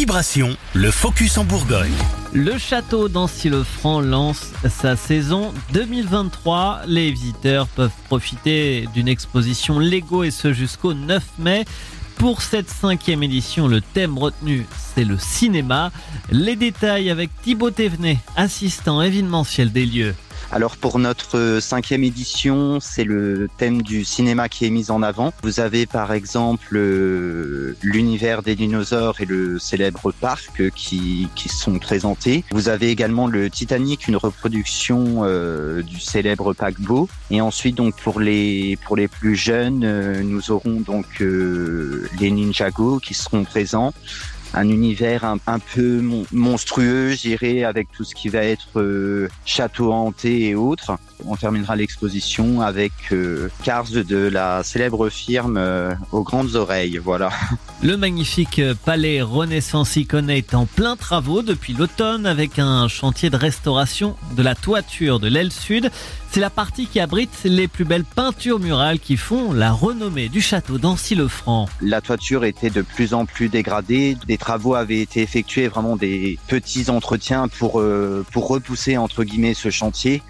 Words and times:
Vibration, 0.00 0.56
le 0.72 0.90
focus 0.90 1.36
en 1.36 1.44
Bourgogne. 1.44 1.92
Le 2.32 2.56
château 2.56 3.10
d'Ancy-le-Franc 3.10 4.00
lance 4.00 4.52
sa 4.66 4.96
saison 4.96 5.52
2023. 5.74 6.84
Les 6.86 7.10
visiteurs 7.10 7.66
peuvent 7.66 7.92
profiter 8.06 8.88
d'une 8.94 9.08
exposition 9.08 9.78
Lego 9.78 10.24
et 10.24 10.30
ce 10.30 10.54
jusqu'au 10.54 10.94
9 10.94 11.22
mai. 11.38 11.66
Pour 12.16 12.40
cette 12.40 12.70
cinquième 12.70 13.22
édition, 13.22 13.68
le 13.68 13.82
thème 13.82 14.16
retenu, 14.16 14.64
c'est 14.74 15.04
le 15.04 15.18
cinéma. 15.18 15.92
Les 16.30 16.56
détails 16.56 17.10
avec 17.10 17.28
Thibaut 17.42 17.70
Thévenet, 17.70 18.16
assistant 18.36 19.02
événementiel 19.02 19.70
des 19.70 19.84
lieux. 19.84 20.14
Alors 20.52 20.76
pour 20.76 20.98
notre 20.98 21.58
cinquième 21.60 22.02
édition, 22.02 22.80
c'est 22.80 23.04
le 23.04 23.48
thème 23.56 23.82
du 23.82 24.04
cinéma 24.04 24.48
qui 24.48 24.66
est 24.66 24.70
mis 24.70 24.90
en 24.90 25.00
avant. 25.00 25.32
Vous 25.44 25.60
avez 25.60 25.86
par 25.86 26.12
exemple 26.12 26.76
euh, 26.76 27.76
l'univers 27.82 28.42
des 28.42 28.56
dinosaures 28.56 29.20
et 29.20 29.26
le 29.26 29.60
célèbre 29.60 30.10
parc 30.10 30.70
qui, 30.74 31.28
qui 31.36 31.48
sont 31.48 31.78
présentés. 31.78 32.42
Vous 32.50 32.68
avez 32.68 32.90
également 32.90 33.28
le 33.28 33.48
Titanic, 33.48 34.08
une 34.08 34.16
reproduction 34.16 35.20
euh, 35.22 35.82
du 35.82 36.00
célèbre 36.00 36.52
paquebot. 36.52 37.08
Et 37.30 37.40
ensuite 37.40 37.76
donc 37.76 37.94
pour 37.96 38.18
les 38.18 38.76
pour 38.84 38.96
les 38.96 39.06
plus 39.06 39.36
jeunes, 39.36 39.84
euh, 39.84 40.20
nous 40.24 40.50
aurons 40.50 40.80
donc 40.80 41.06
les 41.20 42.30
Ninjago 42.30 42.98
qui 42.98 43.14
seront 43.14 43.44
présents 43.44 43.94
un 44.54 44.68
univers 44.68 45.24
un, 45.24 45.58
peu 45.58 46.02
monstrueux, 46.32 47.12
j'irai 47.12 47.64
avec 47.64 47.88
tout 47.92 48.04
ce 48.04 48.14
qui 48.14 48.28
va 48.28 48.40
être 48.40 48.80
euh, 48.80 49.28
château 49.44 49.92
hanté 49.92 50.48
et 50.48 50.54
autres. 50.54 50.92
On 51.26 51.36
terminera 51.36 51.76
l'exposition 51.76 52.60
avec 52.60 52.92
euh, 53.12 53.48
Cars 53.62 53.90
de 53.90 54.16
la 54.16 54.62
célèbre 54.62 55.08
firme 55.08 55.56
euh, 55.56 55.92
aux 56.12 56.22
grandes 56.22 56.54
oreilles. 56.54 56.98
Voilà. 56.98 57.30
Le 57.82 57.96
magnifique 57.96 58.60
palais 58.84 59.22
Renaissance 59.22 59.96
Iconé 59.96 60.38
est 60.38 60.54
en 60.54 60.66
plein 60.66 60.96
travaux 60.96 61.42
depuis 61.42 61.72
l'automne 61.72 62.26
avec 62.26 62.58
un 62.58 62.88
chantier 62.88 63.30
de 63.30 63.36
restauration 63.36 64.16
de 64.36 64.42
la 64.42 64.54
toiture 64.54 65.20
de 65.20 65.28
l'aile 65.28 65.52
sud. 65.52 65.90
C'est 66.32 66.38
la 66.38 66.48
partie 66.48 66.86
qui 66.86 67.00
abrite 67.00 67.40
les 67.42 67.66
plus 67.66 67.84
belles 67.84 68.04
peintures 68.04 68.60
murales 68.60 69.00
qui 69.00 69.16
font 69.16 69.52
la 69.52 69.72
renommée 69.72 70.28
du 70.28 70.40
château 70.40 70.78
d'Ancy-le-Franc. 70.78 71.68
La 71.80 72.00
toiture 72.00 72.44
était 72.44 72.70
de 72.70 72.82
plus 72.82 73.14
en 73.14 73.26
plus 73.26 73.48
dégradée. 73.48 74.16
Des 74.28 74.38
travaux 74.38 74.76
avaient 74.76 75.00
été 75.00 75.22
effectués, 75.22 75.66
vraiment 75.66 75.96
des 75.96 76.38
petits 76.46 76.88
entretiens 76.88 77.48
pour, 77.48 77.80
euh, 77.80 78.24
pour 78.30 78.46
repousser 78.46 78.96
entre 78.96 79.24
guillemets 79.24 79.54
ce 79.54 79.70
chantier. 79.70 80.22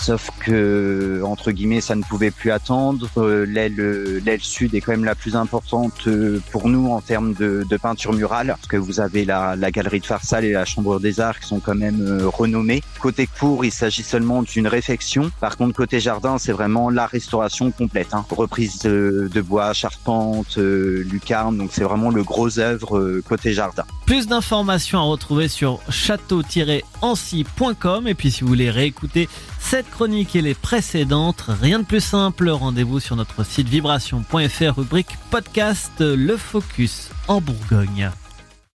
Sauf 0.00 0.30
que, 0.40 1.20
entre 1.24 1.50
guillemets, 1.50 1.80
ça 1.80 1.94
ne 1.94 2.02
pouvait 2.02 2.30
plus 2.30 2.50
attendre. 2.50 3.08
Euh, 3.16 3.44
l'aile, 3.46 4.40
sud 4.40 4.74
est 4.74 4.80
quand 4.80 4.92
même 4.92 5.04
la 5.04 5.14
plus 5.14 5.36
importante 5.36 6.06
euh, 6.06 6.40
pour 6.52 6.68
nous 6.68 6.90
en 6.90 7.00
termes 7.00 7.34
de, 7.34 7.64
peinture 7.80 8.12
murale, 8.12 8.48
parce 8.48 8.68
que 8.68 8.76
vous 8.76 9.00
avez 9.00 9.24
la, 9.24 9.54
la 9.56 9.70
galerie 9.70 10.00
de 10.00 10.06
Farsal 10.06 10.44
et 10.44 10.52
la 10.52 10.64
Chambre 10.64 10.98
des 10.98 11.20
Arts 11.20 11.40
qui 11.40 11.48
sont 11.48 11.60
quand 11.60 11.74
même 11.74 12.00
euh, 12.00 12.28
renommées. 12.28 12.82
Côté 13.00 13.26
cour, 13.26 13.64
il 13.64 13.72
s'agit 13.72 14.02
seulement 14.02 14.42
d'une 14.42 14.66
réfection. 14.66 15.30
Par 15.40 15.56
contre, 15.56 15.74
côté 15.74 16.00
jardin, 16.00 16.38
c'est 16.38 16.52
vraiment 16.52 16.88
la 16.90 17.06
restauration 17.06 17.70
complète. 17.70 18.14
Hein. 18.14 18.24
Reprise 18.30 18.78
de, 18.80 19.28
de, 19.32 19.40
bois, 19.40 19.72
charpente, 19.72 20.56
lucarne, 20.56 21.58
donc 21.58 21.70
c'est 21.72 21.84
vraiment 21.84 22.10
le 22.10 22.22
gros 22.22 22.58
œuvre 22.58 23.20
côté 23.26 23.52
jardin. 23.52 23.84
Plus 24.06 24.26
d'informations 24.28 25.00
à 25.00 25.02
retrouver 25.02 25.48
sur 25.48 25.80
château-ancy.com 25.90 28.06
et 28.06 28.14
puis 28.14 28.30
si 28.30 28.42
vous 28.42 28.48
voulez 28.48 28.70
réécouter 28.70 29.28
cette 29.58 29.90
chronique 29.90 30.36
et 30.36 30.42
les 30.42 30.54
précédentes, 30.54 31.44
rien 31.48 31.80
de 31.80 31.84
plus 31.84 32.00
simple, 32.00 32.48
rendez-vous 32.48 33.00
sur 33.00 33.16
notre 33.16 33.44
site 33.44 33.68
vibration.fr 33.68 34.76
rubrique 34.76 35.18
podcast 35.30 35.92
Le 35.98 36.36
Focus 36.36 37.10
en 37.26 37.40
Bourgogne. 37.40 38.12